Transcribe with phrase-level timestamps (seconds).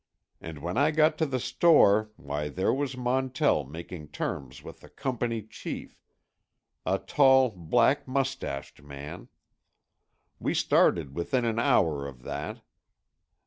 [0.41, 4.89] And when I got to the store why there was Montell making terms with the
[4.89, 6.01] Company chief;
[6.87, 9.27] a tall, black mustached man.
[10.39, 12.63] We started within an hour of that.